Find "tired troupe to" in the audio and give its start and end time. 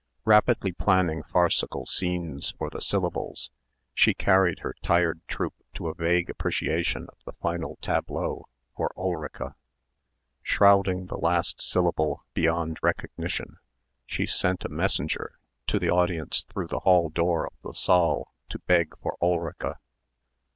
4.81-5.89